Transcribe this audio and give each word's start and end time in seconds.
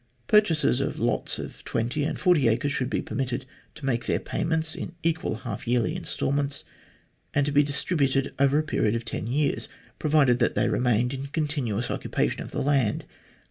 Purchasers 0.25 0.79
of 0.79 0.97
lots 0.97 1.37
of 1.37 1.63
20 1.63 2.01
and 2.03 2.15
of 2.17 2.21
40 2.23 2.47
acres 2.47 2.71
should 2.71 2.89
be 2.89 3.03
permitted 3.03 3.45
to 3.75 3.85
make 3.85 4.07
their 4.07 4.17
payments 4.19 4.73
in 4.73 4.95
equal 5.03 5.35
half 5.35 5.67
yearly 5.67 5.95
instalments, 5.95 6.63
to 7.35 7.51
be 7.51 7.61
distributed 7.61 8.33
over 8.39 8.57
a 8.57 8.63
period 8.63 8.95
of 8.95 9.05
ten 9.05 9.27
years, 9.27 9.69
provided 9.99 10.39
that 10.39 10.55
they 10.55 10.67
remained 10.67 11.13
in 11.13 11.27
continuous 11.27 11.91
occupation 11.91 12.41
of 12.41 12.49
the 12.49 12.63
land. 12.63 13.05